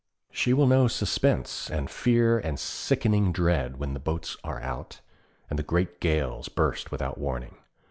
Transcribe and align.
She 0.31 0.51
will 0.51 0.65
know 0.65 0.87
suspense 0.87 1.69
and 1.69 1.87
fear 1.87 2.39
and 2.39 2.59
sickening 2.59 3.31
dread 3.31 3.77
when 3.77 3.93
'the 3.93 3.99
boats 3.99 4.35
are 4.43 4.59
out,' 4.59 4.99
and 5.47 5.59
the 5.59 5.61
great 5.61 5.99
gales 5.99 6.49
burst 6.49 6.91
without 6.91 7.19
warning. 7.19 7.59